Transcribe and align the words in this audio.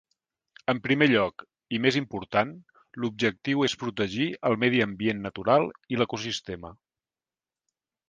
En 0.71 0.79
primer 0.85 1.07
lloc, 1.11 1.43
i 1.79 1.81
més 1.83 1.99
important, 1.99 2.55
l'objectiu 3.03 3.63
és 3.69 3.77
protegir 3.85 4.29
el 4.53 4.61
medi 4.67 4.85
ambient 4.89 5.25
natural 5.29 5.71
i 5.95 6.01
l'ecosistema. 6.03 6.77